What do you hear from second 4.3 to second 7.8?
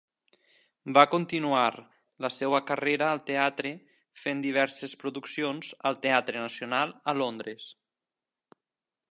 diverses produccions al Teatre Nacional a Londres.